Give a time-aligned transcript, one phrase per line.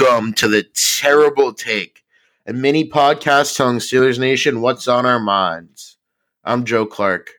[0.00, 2.04] Welcome to the terrible take,
[2.46, 5.98] a mini podcast telling Steelers Nation what's on our minds.
[6.42, 7.32] I'm Joe Clark.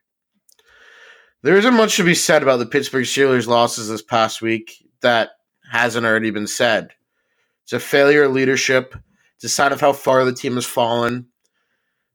[1.41, 5.31] There isn't much to be said about the Pittsburgh Steelers' losses this past week that
[5.71, 6.91] hasn't already been said.
[7.63, 8.95] It's a failure of leadership.
[9.35, 11.27] It's a sign of how far the team has fallen.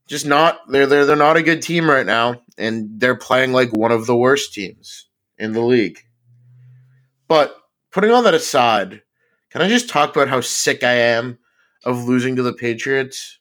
[0.07, 3.75] Just not they're they're they're not a good team right now, and they're playing like
[3.75, 5.99] one of the worst teams in the league.
[7.27, 7.53] But
[7.91, 9.01] putting all that aside,
[9.57, 11.39] can I just talk about how sick I am
[11.83, 13.39] of losing to the Patriots?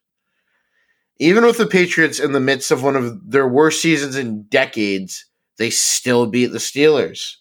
[1.19, 5.27] Even with the Patriots in the midst of one of their worst seasons in decades,
[5.59, 7.35] they still beat the Steelers.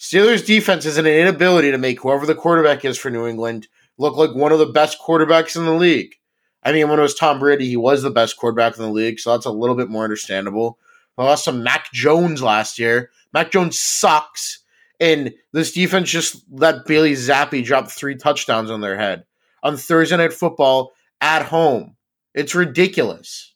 [0.00, 4.16] Steelers defense has an inability to make whoever the quarterback is for New England look
[4.16, 6.14] like one of the best quarterbacks in the league.
[6.62, 9.20] I mean, when it was Tom Brady, he was the best quarterback in the league,
[9.20, 10.78] so that's a little bit more understandable.
[11.18, 13.10] I lost some Mac Jones last year.
[13.34, 14.60] Mac Jones sucks.
[15.00, 19.24] And this defense just let Bailey Zappe drop three touchdowns on their head
[19.62, 21.96] on Thursday Night Football at home.
[22.34, 23.54] It's ridiculous.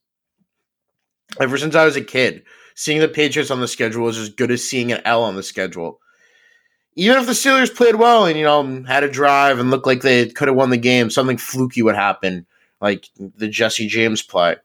[1.40, 2.42] Ever since I was a kid,
[2.74, 5.42] seeing the Patriots on the schedule is as good as seeing an L on the
[5.42, 6.00] schedule.
[6.94, 10.02] Even if the Steelers played well and, you know, had a drive and looked like
[10.02, 12.46] they could have won the game, something fluky would happen,
[12.80, 14.56] like the Jesse James play.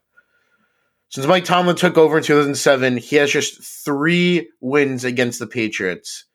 [1.08, 6.26] Since Mike Tomlin took over in 2007, he has just three wins against the Patriots.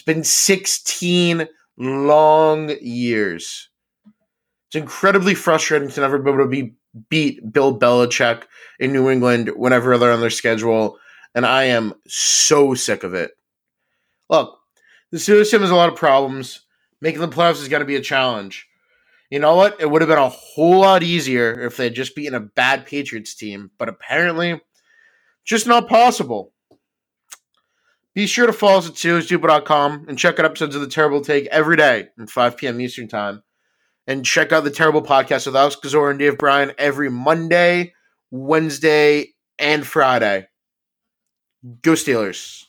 [0.00, 3.68] It's been 16 long years.
[4.68, 6.72] It's incredibly frustrating to never be able to be
[7.10, 8.44] beat Bill Belichick
[8.78, 10.98] in New England whenever they're on their schedule,
[11.34, 13.32] and I am so sick of it.
[14.30, 14.58] Look,
[15.10, 16.60] the Steelers team has a lot of problems.
[17.02, 18.70] Making the playoffs is going to be a challenge.
[19.28, 19.78] You know what?
[19.82, 22.86] It would have been a whole lot easier if they had just beaten a bad
[22.86, 24.62] Patriots team, but apparently,
[25.44, 26.54] just not possible.
[28.14, 31.46] Be sure to follow us at SteelersDepot.com and check out episodes of The Terrible Take
[31.46, 32.80] every day at 5 p.m.
[32.80, 33.42] Eastern Time.
[34.06, 37.92] And check out The Terrible Podcast with Alex Kozora and Dave Bryan every Monday,
[38.30, 40.48] Wednesday, and Friday.
[41.82, 42.64] Go Steelers.